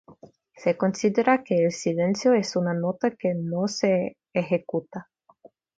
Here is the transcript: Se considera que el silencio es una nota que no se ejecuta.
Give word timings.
Se 0.55 0.77
considera 0.77 1.43
que 1.43 1.63
el 1.63 1.71
silencio 1.71 2.33
es 2.33 2.55
una 2.55 2.73
nota 2.73 3.11
que 3.11 3.35
no 3.35 3.67
se 3.67 4.17
ejecuta. 4.33 5.11